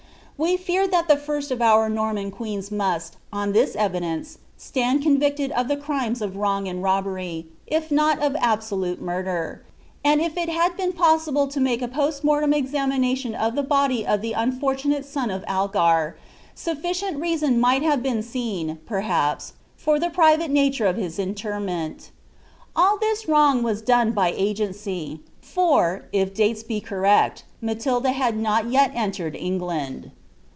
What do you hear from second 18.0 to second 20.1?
seen, perhaps, for the